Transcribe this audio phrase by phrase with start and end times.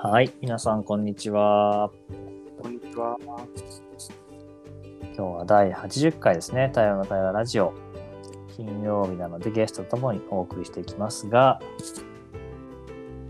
[0.00, 1.90] はい、皆さん、こんにちは。
[2.62, 3.16] こんにちは。
[3.20, 6.70] 今日は第80回ですね。
[6.72, 7.74] 対話の対話ラジオ。
[8.56, 11.60] 金曜日なのでゲストともにお送りしていきますが、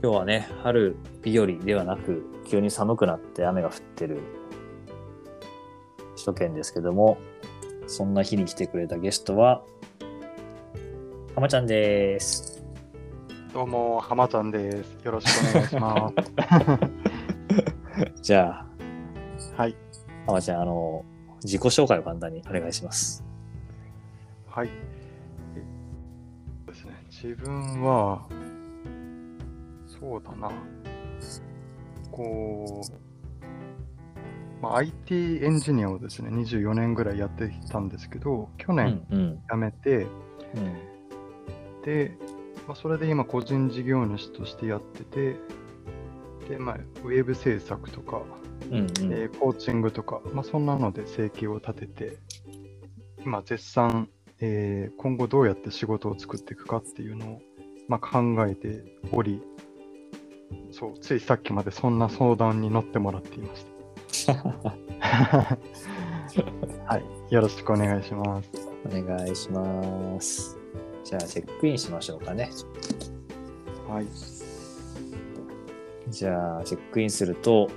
[0.03, 4.21] 今日はね、春日和ではなく、急に寒くなって雨が降ってる
[6.17, 7.17] 首都圏ですけども、
[7.87, 9.63] そんな日に来てくれたゲストは、
[11.35, 12.48] 浜ちゃんです。
[13.53, 14.93] どうも、浜ちゃんです。
[15.05, 16.13] よろしくお願いしま
[18.21, 18.67] じゃ
[19.39, 19.55] す。
[19.57, 19.75] はい。
[20.27, 21.03] あ、浜ちゃん、あの、
[21.43, 23.25] 自己紹介を簡単にお願いします。
[24.47, 24.69] はい。
[25.57, 25.65] え
[26.67, 26.93] ですね。
[27.07, 28.29] 自分は、
[29.87, 30.51] そうだな。
[32.11, 40.07] こう、まあ、IT エンジニアをですね、24年ぐらいやってきたんですけど、去うん、年うん、辞めて、
[40.55, 41.83] うん。
[41.83, 42.13] で、
[42.69, 45.37] まあ、それで今個人事業主としてやってて、
[46.51, 48.21] で、まあ、ウェブ制作とか、
[48.71, 48.87] うん、うん。
[49.11, 52.17] えーコーチングとか、まあ、そんなので生計を立てて、
[53.25, 54.11] 今絶賛、
[54.41, 57.41] えー今後どうやって仕事を作っていくかっていうのを、
[57.89, 59.43] まあ、考えており、
[60.71, 63.57] そう、ついさっきまでそんな相談に乗ってもらっていま
[64.13, 64.35] した。
[66.85, 68.51] はい、よろしくお願いします。
[68.85, 70.58] お願いします。
[71.09, 72.51] じゃあ、チェックインしましょうかね。
[73.89, 74.07] はい、
[76.11, 77.71] じゃあ、チェックインすると、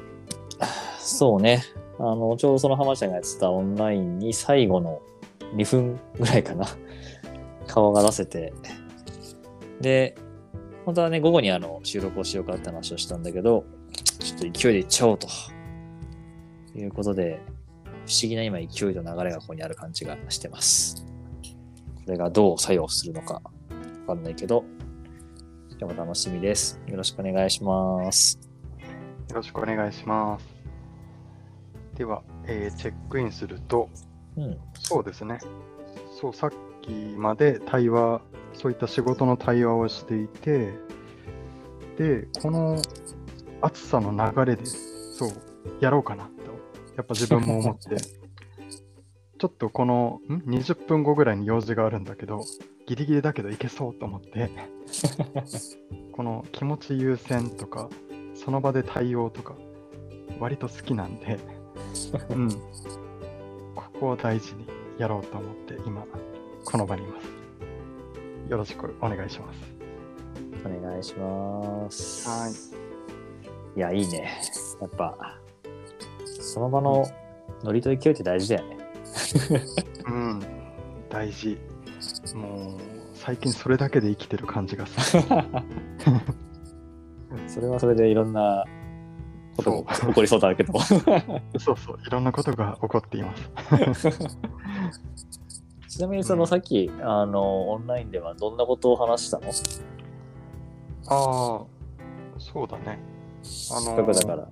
[0.99, 1.63] そうね、
[1.97, 5.01] あの、ちょうどその浜ちゃんがやってたオンラインに最後の
[5.55, 6.65] 2分ぐらいかな、
[7.67, 8.51] 顔が出せて、
[9.79, 10.17] で、
[10.83, 13.63] 本当はね、午後にあの収録をしようかって話をしたんだけど、
[14.19, 15.29] ちょっと勢いでいっちゃおうと。
[16.75, 17.41] いうことで、
[18.05, 21.05] 不思議な今勢いと流れがここにある感じがしてます。
[22.05, 23.41] これがどう作用するのかわ
[24.07, 24.65] かんないけど、
[25.79, 26.81] 今日も楽しみです。
[26.87, 28.39] よろしくお願いします。
[29.29, 30.45] よろしくお願いします。
[31.95, 33.89] では、えーチェックインすると、
[34.35, 34.57] うん。
[34.73, 35.39] そうですね。
[36.19, 36.49] そう、さっ
[36.81, 38.21] きまで対話、
[38.53, 40.73] そういった仕事の対話をしていて、
[41.97, 42.81] で、この
[43.61, 45.29] 暑さの流れで、そう、
[45.79, 46.31] やろうかなと、
[46.97, 47.97] やっぱ自分も思って、
[49.41, 52.43] ちょっとこの、ん ?20 分後ぐらいに用事があるんだけど、
[52.85, 54.51] ギリギリだけどいけそうと思って、
[56.13, 57.89] この気持ち優先とか、
[58.35, 59.55] その場で対応とか、
[60.39, 61.39] 割と好きなんで、
[62.29, 62.49] うん。
[62.51, 64.67] ここを大事に
[64.99, 66.05] やろうと思って、今、
[66.63, 67.27] この場にいます。
[68.47, 69.59] よろしくお願いします。
[70.63, 72.29] お願いします。
[72.29, 72.51] はい。
[73.75, 74.39] いや、いいね。
[74.79, 75.39] やっぱ、
[76.23, 77.07] その場の
[77.63, 78.80] ノリと勢いって大事だよね。
[80.07, 80.41] うん、
[81.09, 81.57] 大事。
[82.35, 82.79] もう、
[83.13, 85.23] 最近それだけで生きてる感じがする。
[87.47, 88.65] それはそれでいろんな
[89.57, 90.73] こともそ起こりそうだけど。
[91.59, 93.35] そうそう、いろんなことが起こっていま
[93.93, 94.09] す。
[95.87, 99.47] ちなみにそのさっき、あの、オンラインではどんなことを話したの？
[101.07, 101.65] ああ、
[102.39, 102.99] そうだね。
[103.71, 104.47] あのせっかくだから。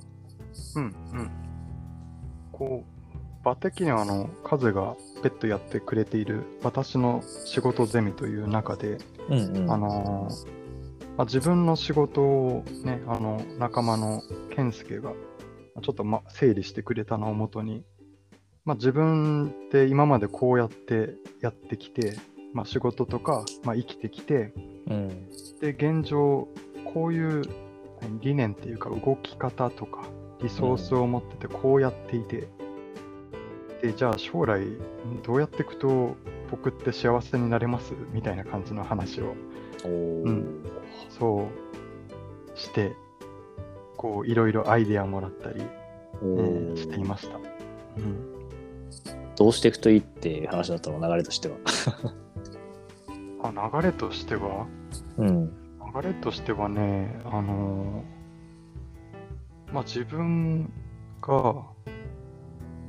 [0.75, 1.31] うんうん。
[2.51, 2.98] こう、
[3.43, 8.97] 場的にはあの、カズが別途やってくれている私の仕事ゼミという中で、
[9.29, 9.71] うんうん。
[9.71, 10.59] あのー
[11.19, 14.21] まあ、自分の仕事をね、あの、仲間の
[14.55, 15.11] 健介が、
[15.81, 17.83] ちょっと、ま、整理してくれたのをもとに、
[18.63, 22.15] まあ、自分で今までこうやってやってきて、
[22.53, 24.53] まあ、仕事とか、まあ、生きてきて、
[24.87, 25.27] うん。
[25.59, 26.47] で、現状、
[26.93, 27.41] こういう
[28.01, 30.05] 何理念っていうか、動き方とか、
[30.41, 32.47] リソースを持ってて、こうやっていて、
[33.81, 34.65] で、じゃあ将来、
[35.23, 36.15] どうやっていくと
[36.51, 37.93] 僕って幸せになれます？
[38.11, 39.35] みたいな感じの話を
[39.85, 39.87] う
[40.29, 40.65] ん。
[41.09, 41.47] そ
[42.55, 42.93] うして、
[43.95, 45.61] こう、いろいろアイデアもらったり、
[46.21, 46.77] おえーー。
[46.77, 47.37] していました。
[47.37, 48.17] うん、
[49.35, 51.55] どうしていくといいっていう話だったの、流れとしては。
[53.41, 54.67] あ流れとしては、
[55.17, 55.45] うん。
[55.95, 60.71] 流れとしてはね、あのーまあ、自分
[61.21, 61.63] が、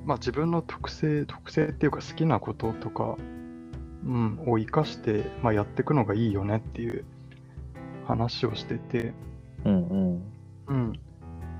[0.05, 3.17] まあ、自分の特性、特性っていうか好きなこととか、
[4.05, 7.05] うん、を生かして、まあ、やっていくのがいいよねっていう
[8.07, 9.13] 話をしてて、
[9.65, 10.23] うんうん。
[10.69, 10.93] うん。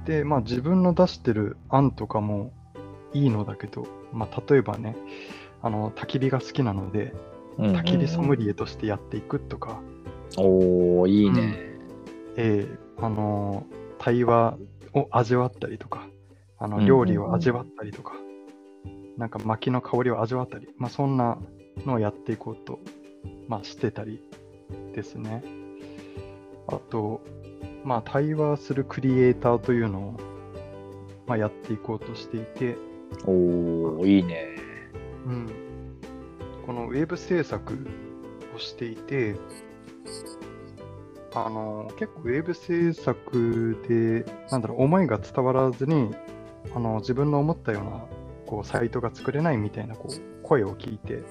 [0.05, 2.53] で、まあ自分の出してる案とかも
[3.13, 4.97] いいのだけど、まあ例えばね、
[5.63, 7.13] あの、焚き火が好きなので、
[7.59, 9.83] うんうんうん焚き火ソムリエとしてやっていくとか、
[10.39, 11.59] おー、いいね。
[12.37, 14.57] えーあのー対話
[14.95, 16.09] を味わったりとか、
[16.59, 18.15] あのうんうんうん料理を味わったりとか、
[19.21, 21.39] なんか薪の香りを味わったり、まあそんな
[21.85, 22.81] のをやっていこうと、
[23.49, 24.23] まあしてたり
[24.95, 25.45] ですね。
[26.67, 27.21] あと、
[27.85, 30.21] まあ、対話するクリエイターというのを、
[31.27, 32.77] まあ、やっていこうとしていて、
[33.27, 34.57] おー、いいね。
[35.27, 35.51] うん、
[36.65, 37.87] このウェブ制作
[38.55, 39.37] をしていて、
[41.35, 46.15] あの結構ウェブ制作で、なんだろう、思いが伝わらずに、
[46.75, 48.20] あの自分の思ったような
[48.51, 51.23] こうサイトが作れないみたいなこう声を聞いて、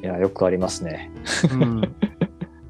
[0.00, 1.10] いや、よくありますね。
[1.50, 1.80] うん、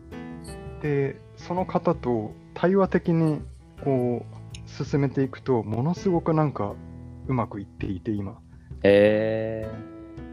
[0.81, 3.43] で、その方と対話的に
[3.85, 6.73] こう進めていくと、ものすごくなんか
[7.29, 8.41] うまくいっていて、今。
[8.83, 9.71] え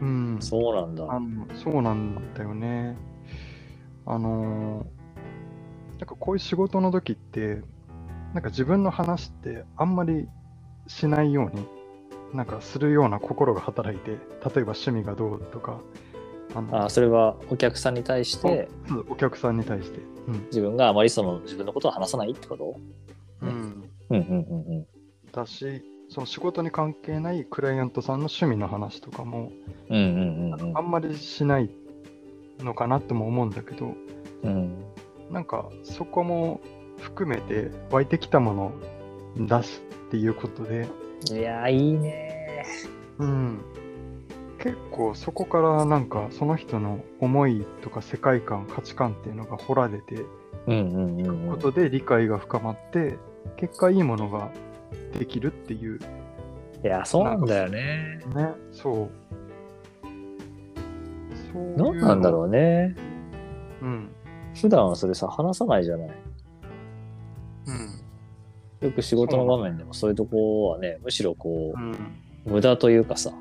[0.00, 1.12] うんー、そうなんだ。
[1.12, 2.96] あのそうなんだよね。
[4.06, 5.00] あのー
[6.00, 7.60] なんかこういう仕事の時って、
[8.32, 10.30] なんか自分の話ってあんまり
[10.86, 11.66] しないように、
[12.32, 15.80] なんかするような心が働いて、例えば趣味がどうとか、
[16.54, 18.68] あのあそれはお客さんに対して
[19.08, 19.98] お客さんに対して。
[19.98, 20.10] うん
[20.46, 22.76] 自分があまりその自分のことを話さないってこと？
[23.42, 24.86] うん、うんうんうんうん。
[25.32, 29.50] だし、その仕事に関係ないクライアントさんの趣味の話とかも、
[29.88, 31.70] うんうんうんうんあんまりしない
[32.60, 33.94] のかなとも思うんだけど、
[34.44, 34.84] うん。
[35.30, 36.60] なんかそこも
[36.98, 38.72] 含めて湧いてきたものを
[39.36, 40.86] 出すっていうことで、
[41.28, 42.64] いやー、いいね
[43.18, 43.60] うん、
[44.58, 50.24] 結構そこからなんかその人の思いとか世界観、価値観っていうのが掘られてい
[50.66, 53.18] うんうんことで理解が深まって、
[53.56, 54.50] 結果いいものが
[55.18, 55.98] できるっていう
[56.82, 58.20] いや、そうなんだよね。
[58.34, 59.10] ね、そう。
[61.52, 62.96] そういうなんなんだろうね。
[63.82, 63.84] う。
[63.84, 64.08] うん。
[64.54, 66.08] 普段はそれさ、話さないじゃない。
[67.66, 67.99] うん。
[68.80, 71.92] よく仕事の場面でもそういうとこはね、むしろこうん。
[71.92, 71.96] う、
[72.46, 73.32] 無駄というかさ、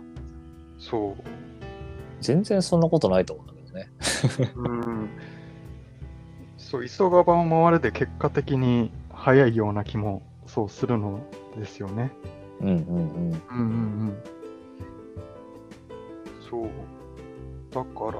[0.77, 1.15] そ
[2.21, 3.89] 全然そんなことないと思うんだけどね。
[4.55, 4.61] う。
[4.61, 5.09] うん。
[6.57, 11.21] そう、急がばを回れで結果的に早いような気もそうするの
[11.57, 12.11] ですよね。
[12.61, 12.83] うんうんうん。
[12.85, 12.95] う
[13.33, 13.63] んうんう
[14.11, 14.17] ん。
[16.49, 16.69] そう。
[17.73, 18.19] だから、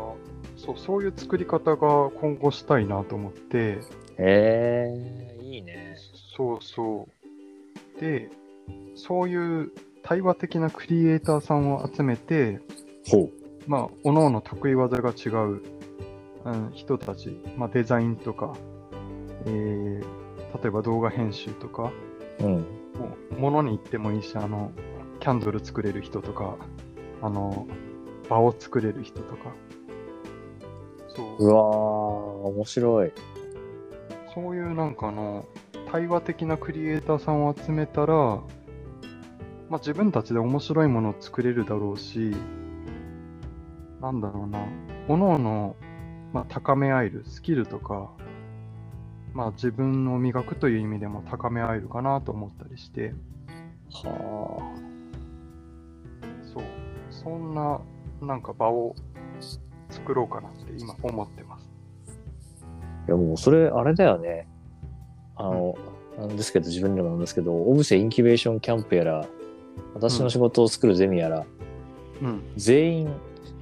[0.55, 3.79] そう、そういう作り方が今後したいなと思って、
[4.17, 4.93] へ
[5.37, 5.95] え、いいね。
[6.39, 7.07] そうそ
[7.97, 7.99] う。
[7.99, 8.29] で、
[8.95, 9.71] そういう
[10.03, 12.61] 対話的なクリエイターさんを集めて、
[13.09, 13.31] ほう。
[13.67, 15.61] まあ、各々得意技が違う、
[16.45, 18.55] うん、人たち、まあ、デザインとか、
[19.47, 20.19] えー
[20.61, 21.91] 例えば動画編集とか、
[22.39, 22.65] うん。
[23.37, 24.71] ものに行ってもいいし、あの、
[25.19, 26.57] キャンドル作れる人とか、
[27.21, 27.67] あの、
[28.27, 29.53] 場を作れる人とか、
[31.15, 31.65] そううわー、
[32.47, 33.11] 面白い。
[34.33, 35.45] そういうなんかあの、
[35.91, 38.13] 対話的なクリエイターさんを集めたら、
[39.69, 42.35] まあ、自分たちで面白いものを作れるだろうし、
[44.01, 44.59] なんだろうな、
[45.07, 45.75] 各々、
[46.31, 48.11] まあ、高め合えるスキルとか、
[49.33, 53.13] まあ、自分を磨くという意味でも高め合えるかなと思ったりして、
[53.91, 54.89] はあ
[56.53, 56.63] そう、
[57.09, 57.81] そんな
[58.21, 58.95] なんか場を
[59.89, 61.67] 作ろうかなって今思ってます。
[63.07, 64.47] いやもうそれ、あれだよね。
[65.39, 65.77] あの、
[66.17, 69.25] なんですけど、自分でもなんですけど、オブセインキュベーションキャンプやら、
[69.93, 71.45] 私の仕事を作るゼミやら、
[72.21, 73.13] うん、全員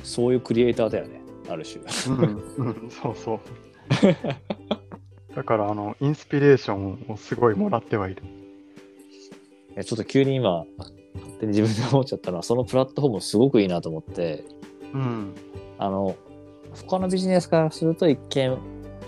[0.04, 1.22] そういうクリエイターだよね。
[1.50, 1.82] ある種。
[2.18, 3.40] うん、うん、 そうそう。
[5.36, 8.24] だから、あの、インスピレーションをすごいもらってはいる。
[9.84, 10.96] ちょっと急に今、勝
[11.40, 14.44] 手に自分で思っちゃったのは、そのプラットフォームすごくいいなと思って、
[14.94, 15.34] うん、
[15.78, 16.16] あの、
[16.88, 18.58] 他のビジネスからすると一見、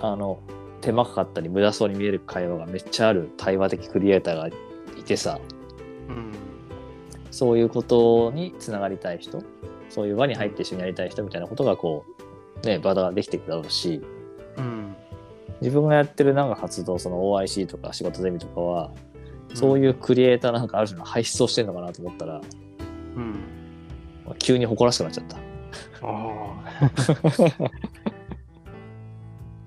[0.02, 0.40] あの、
[0.82, 4.52] 手間かかったり無駄そうに見える会話がめっちゃある対話的クリエイターがい
[5.04, 5.40] てさ、
[6.10, 6.34] うん、
[7.32, 9.44] そういうことにつながりたい人、
[9.90, 12.06] そういう輪に入って一緒にやりたい人みたいなことがこ
[12.64, 14.02] う、ね、場ができていくだろうし、
[14.58, 14.96] うん、
[15.62, 18.92] 自分がやってるなんか活動、その OIC とか仕事ゼミとかは、
[19.54, 22.42] そういうクリエイターなんかある種の排出をしてんのかなと思ったら、
[23.16, 23.36] うん。
[24.38, 25.38] 急に誇らしくなっちゃった。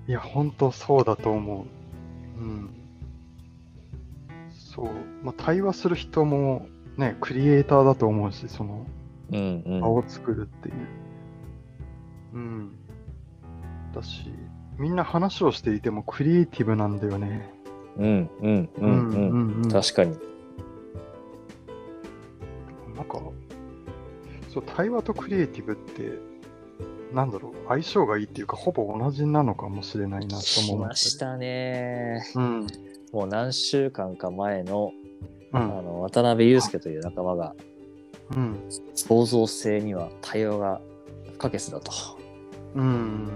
[0.07, 1.65] いや、本当そうだと思
[2.37, 2.41] う。
[2.41, 2.69] うん。
[4.51, 4.89] そう。
[5.23, 6.67] まあ、対話する人も
[6.97, 8.85] ね、クリエイターだと思うし、その、
[9.31, 9.81] うんうん。
[9.81, 10.75] 場を作るっていう。
[12.33, 12.71] うん。
[13.93, 14.29] だし、
[14.77, 17.53] みんな話をしていてもクリエイティブなんだよね。
[17.97, 19.61] うんうんうんうん。
[19.63, 20.17] うん確かに。
[22.95, 23.19] なんか、
[24.49, 26.32] そう、対話とクリエイティブって、
[27.13, 30.87] なんだろう、相性がいいっていうか、ほぼ同じなのかもしれないなと来思う。
[30.87, 32.23] ましたね。
[32.35, 32.67] うん。
[33.11, 34.91] もう何週間か前の、
[35.53, 35.61] うん。
[35.61, 37.55] あの渡辺裕介という仲間が
[38.35, 38.59] うん。
[38.95, 40.81] 創造性には対話が
[41.33, 41.91] 不可欠だと。
[42.75, 43.29] うん。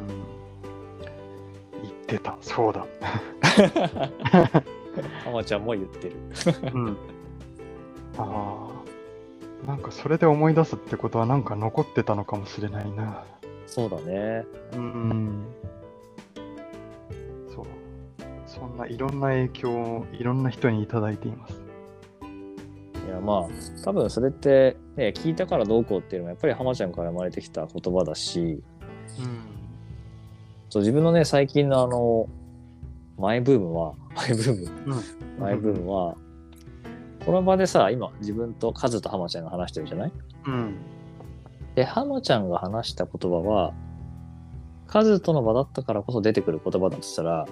[1.83, 2.87] 言ってた、そうだ。
[5.23, 6.15] 浜ちゃんも言ってる。
[6.73, 6.97] うん。
[8.17, 8.67] あ
[9.63, 9.67] あ。
[9.67, 13.23] なんかそれで思い出すってことはなんか残ってたのかもしれないな。
[13.67, 14.45] そうだね。
[14.73, 15.45] うん。
[17.53, 17.65] そう。
[18.47, 21.61] そんないろんな影響をいろんな人にいただいています。
[23.05, 23.47] いやまあ
[23.85, 28.61] 多分それって、ね、聞いたからどうこうっていうのもやっぱり浜ちゃんから生まれてきた言葉だしうん。
[30.69, 32.27] そう自分のね最近のあの
[33.17, 34.55] マイブームはマイブー
[34.85, 35.39] ムうん。
[35.39, 36.15] マイブームは、
[37.25, 40.11] この場でさ今自分とカズと浜ちゃんが話してるじゃない？
[40.47, 40.75] うん。
[41.77, 43.71] で浜ちゃんが話した言葉は
[44.87, 47.47] カズとの場だったからこそ出てくる言葉だとしたら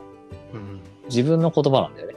[0.52, 0.82] うん。
[1.08, 2.16] 自分の言葉なんだよね。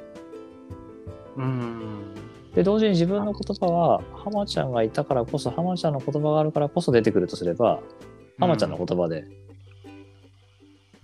[1.36, 2.14] うん。
[2.54, 7.80] で同時に自分の言葉は浜ちゃんがいたからこそ浜ちゃんの言葉があるからこそ出てくるとすれば
[8.40, 9.26] 浜ちゃんの言葉で、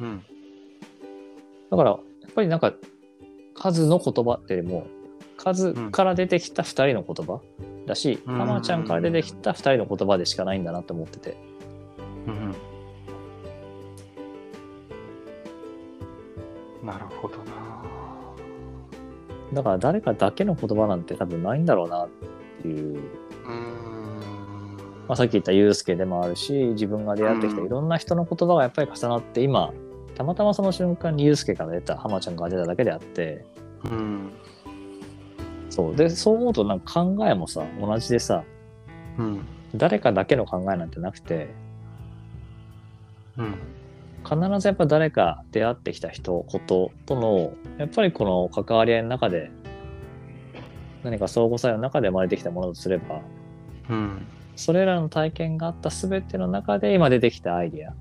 [0.00, 0.25] うん。
[1.70, 2.73] だからやっぱりなんか
[3.54, 4.87] 数の言葉ってよりも
[5.37, 7.42] 数から出てきた2人の言葉
[7.87, 11.37] だし、うん浜ちゃんから出てきた2人の言葉でしかないんだなって思ってて
[12.26, 12.55] うん。
[16.87, 17.45] なるほどな。
[19.53, 22.09] だから誰かだけの言葉なんて多分ないんだろうなっ
[22.62, 22.99] ていう、
[23.47, 23.85] うん。
[25.09, 29.73] まあ、さっき言ったユうスケでもあるし自分が出会ってきたいろんな人の言葉がやっぱり重なって今
[30.14, 33.45] たまたまその瞬間にユうスケから出た浜ちゃんから出ただけであって
[33.85, 34.33] うん。
[35.75, 38.45] そうでそう思うとなんか考えもさ同じでさ
[39.19, 39.45] うん。
[39.75, 41.49] 誰かだけの考えなんてなくて
[43.37, 43.57] うん。
[44.23, 49.50] 必ずやっぱ誰か出会ってきた人こととのやっぱりこの関わり合いの中で
[51.02, 53.21] 何か相互作用の中で生まれてきたものとすれば
[53.90, 54.26] うん。
[54.54, 57.95] それらの体験があった全ての中で今出てきたアイディア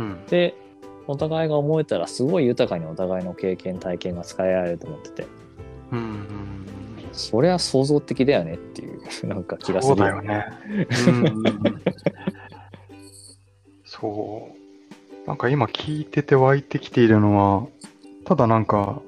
[0.00, 0.26] うん。
[0.26, 0.56] で
[1.06, 5.45] お互いが思えたらすごい豊かにお互いの経験体験が使い合えると思ってて
[5.92, 6.66] うん。
[7.12, 10.46] それは創造的だよねっていう なんか気がするそうだよね。
[11.08, 11.42] うん。
[13.84, 15.26] そう。
[15.26, 17.66] なんか今聞いてて湧いてきているのは、
[18.24, 19.00] ただなんか、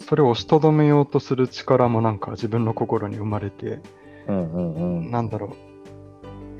[0.00, 3.80] それを押しとどめようとする力もなんか自分の心に生まれて、
[4.28, 5.56] うんうんうんなんだろ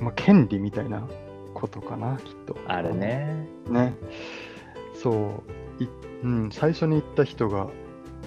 [0.00, 1.06] う、まあ、権利みたいな
[1.54, 2.56] ことかな、きっと。
[2.66, 2.96] ある。
[2.96, 3.94] ねね。
[4.94, 5.10] そ
[5.78, 5.82] う。
[5.82, 5.88] い
[6.24, 7.68] うん、最初に言った人が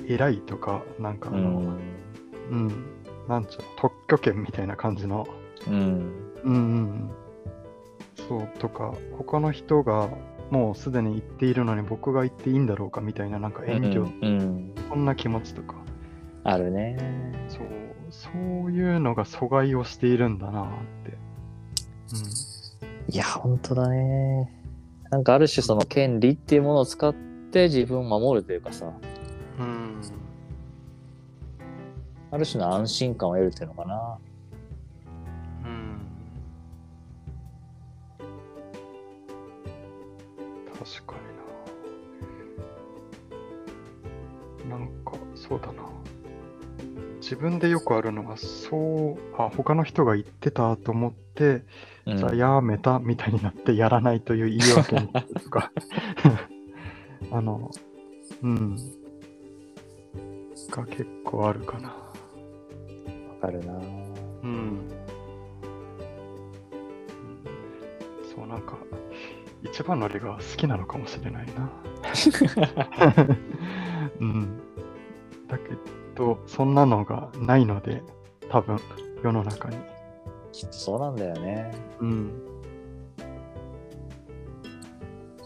[0.08, 1.80] 偉いとか、なんかあうの、ん。
[2.52, 2.86] うん、
[3.28, 5.28] なんちゅうの、特許権みたいな感じの、
[5.68, 5.74] うん。
[5.74, 6.12] うん
[6.44, 7.12] うんうん。
[8.28, 10.10] そうとか、他の人が
[10.52, 15.76] もうすでに言っているのに僕が言っていいんだろうかみたいな、なんか遠慮、うんうんそんな気持ちとか、
[16.44, 16.98] あるね。
[17.48, 17.62] そう、
[18.12, 20.66] そういうのが阻害をしているんだなっ
[21.04, 21.18] て。
[23.12, 24.52] いや、本当だね。
[25.10, 27.14] なんかある種その権利っていうものを使っ
[27.52, 28.94] て自分を守るというかさ、
[29.60, 29.66] うん。
[29.66, 30.02] うん。
[32.32, 34.18] ある種の安心感を得るっていうのかな。
[35.66, 36.02] うん。
[40.74, 41.16] 確か
[44.62, 44.78] にな。
[44.78, 45.84] なんか、そうだな。
[47.22, 51.64] 自分でよくあるのは、そう、あ、他の人が言ってたと思って、
[52.06, 54.96] うんじゃあやめたみたいになってやらないという言い訳
[55.44, 55.72] とか。
[57.32, 57.72] あの、
[58.44, 58.78] うん。
[60.72, 61.90] が結構あるかな。
[61.90, 61.96] わ
[63.42, 63.74] かるな。
[63.74, 64.90] うん。
[68.36, 68.78] そう、なんか、
[69.64, 71.70] 一番乗りが好きなのかもしれないな。
[74.20, 74.60] うん。
[75.48, 75.64] だけ
[76.16, 78.04] ど、そんなのがないので、
[78.50, 78.80] 多分、
[79.24, 79.78] 世の中に。
[80.52, 81.74] きっとそうなんだよね。
[82.00, 82.32] うん。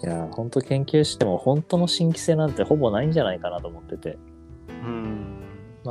[0.03, 4.17] いや、本当研究しても本当の新規性なんてほぼないんじゃないかなと思ってて。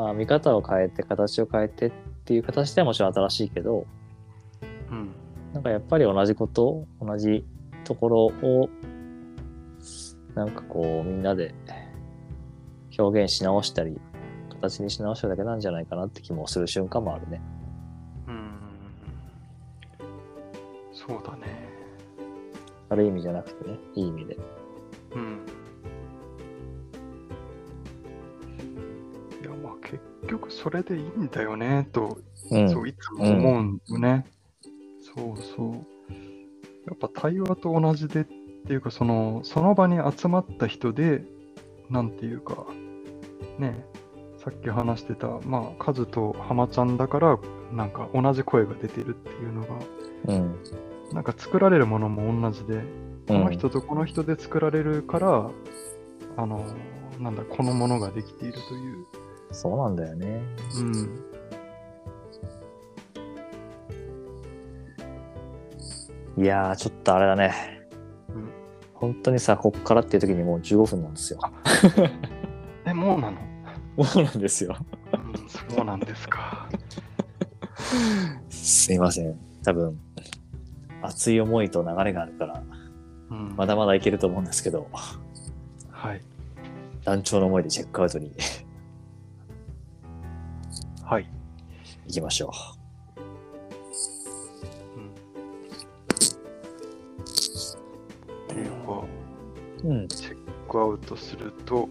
[0.08, 0.14] うん。
[0.14, 1.92] まあ見方を変えて形を変えてっ
[2.24, 3.86] ていう形ではもちろん新しいけど、
[4.90, 5.10] うん。
[5.52, 7.44] なんかやっぱり同じこと、同じ
[7.84, 8.68] ところを、
[10.34, 11.54] なんかこうみんなで
[12.98, 14.00] 表現し直したり、
[14.50, 17.40] 形にし直しただけなんじゃないかなって気もする瞬間もあるね。
[18.26, 18.58] うん。
[20.92, 21.68] そうだね。
[22.88, 24.36] 悪い意味じゃなくてね、いい意味で。
[25.14, 25.57] うん。
[30.28, 32.18] 局それでいいんだよね、と
[32.50, 32.70] うん。
[32.70, 34.24] そう、いつも思うんよね。
[35.00, 35.74] そうそう。
[36.86, 38.24] やっぱ対話と同じでっ
[38.66, 41.22] ていうか、その、その場に集まった人で、
[41.90, 42.66] なんていうか、
[43.58, 43.84] ね、
[44.38, 47.38] さっき話してた、まあ、カズとハマちゃんだから、
[47.72, 49.68] なんか同じ声が出てるっていうのが、
[50.28, 50.56] うん。
[51.12, 52.80] なんか作られるものも同じで、
[53.26, 55.50] こうんの人とこの人で作られるから、
[56.36, 56.64] あの、
[57.18, 59.06] なんだ、このものができているという。
[59.50, 60.42] そうなんだよね。
[66.36, 66.42] うん。
[66.42, 67.88] いやー、ちょっとあれだね。
[68.28, 68.48] うん
[68.94, 71.38] 本当にさ、こっからっていう時にもう15分なんですよ。
[72.84, 73.38] え、もうなの、
[74.04, 74.76] そうなんですよ。
[75.12, 76.68] うん、そうなんですか。
[78.50, 79.38] すいません。
[79.62, 79.96] 多分、
[81.00, 82.62] 熱い思いと流れがあるから、
[83.30, 84.88] うん、まだまだいけると思うんですけど、
[85.90, 86.20] はい。
[87.04, 88.32] 団長の思いでチェックアウトに
[91.08, 91.26] はい。
[92.08, 92.52] 行きましょ
[98.50, 98.54] うん。
[98.54, 99.06] では、
[99.84, 99.88] う。
[99.88, 100.08] うん。
[100.08, 100.36] チェッ
[100.68, 101.88] クアウトすると、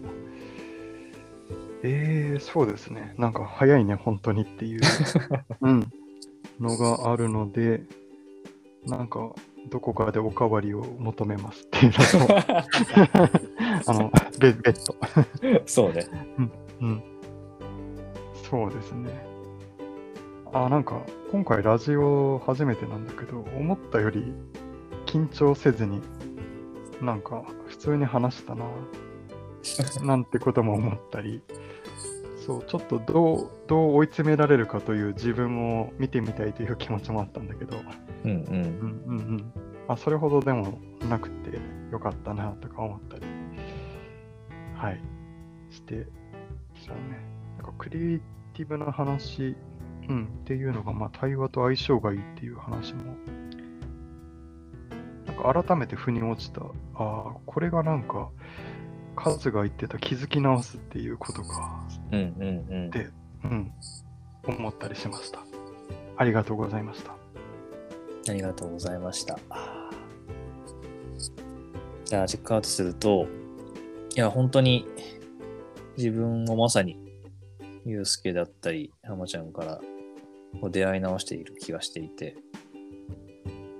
[1.82, 3.16] えー、そうですね。
[3.18, 4.80] なんか早いね、本当にっていう、
[5.62, 5.92] うん、
[6.60, 7.82] のがあるので、
[8.86, 9.34] なんか、
[9.68, 14.94] どこかでおかわりを求めますっていうのと、 あの、ベベッド。
[15.66, 16.06] そうね。
[16.80, 17.02] うん。
[18.50, 19.10] そうですね。
[20.52, 24.32] あ、なんか、今回ラジオ初めてなんだけど、思ったより
[25.06, 26.00] 緊張せずに、
[27.02, 28.64] なんか、普通に話したな、
[30.02, 31.42] なんてことも思ったり、
[32.46, 37.76] そう、ちょっとどう、どう追い詰められるかという自分を見てみたいという気持ちもあったんだけど、
[38.24, 38.38] うんうん。
[38.38, 39.52] うんうんうん。
[39.86, 41.58] まあ、それほどでもなくて
[41.92, 43.26] よかったなとか思ったり、
[44.74, 45.02] はい、
[45.68, 46.06] して、
[46.74, 47.28] そうね。
[47.58, 48.20] なんかクリエイ
[48.58, 49.54] ティブな話、
[50.08, 53.14] うん、っていうのが、まあ、対話と相性がいいっていう話も、
[55.26, 56.62] なんか改めて腑に落ちた。
[56.62, 58.30] ああ、これがなんか、
[59.14, 62.90] カズが言ってた気づき直すっていうことか、うんうんうん。
[62.90, 63.10] で
[63.44, 63.72] うん、
[64.44, 65.38] 思ったりしました。
[66.16, 67.12] ありがとうございました。
[67.12, 69.38] ありがとうございました。
[72.06, 73.28] じゃあ、チェックアウトすると、
[74.16, 74.84] いや、本当に
[75.96, 77.07] 自分もまさに、
[77.88, 79.80] ゆうすけだったり、浜ちゃんから
[80.70, 82.36] 出会い直している気がしていて、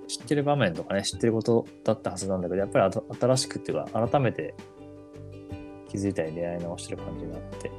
[0.08, 4.54] 知ってる場面とかね、知ってることだったはずなんだけど、やっぱり新しくっていうか、改めて
[5.88, 7.70] 気づいたり出会い直してる感じがあって、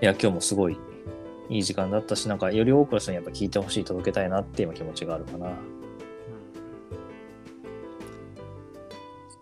[0.00, 0.78] いや、今日もすごい
[1.48, 5.52] いい時間だったし、なんかより多くの人にやっぱ聞いてほしい、届けたいなっていう今気持ちがあるかな。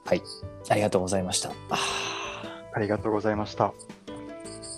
[0.04, 0.22] はい。
[0.68, 1.50] ありがとうございました。
[1.70, 1.78] あ
[2.74, 3.72] ありがとうございました。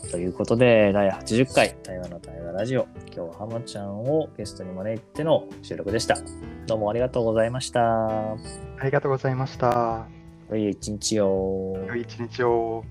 [0.07, 2.87] ーということで、第80回、台湾の対話ラジオ。
[3.15, 6.17] 今日は浜ちゃんをゲストに招いての収録でした。
[6.67, 8.33] どうもありがとうございました。
[8.33, 8.37] あ
[8.85, 10.07] りがとうございました。
[10.51, 11.77] 良い一日を。
[11.89, 12.85] 良い一日を。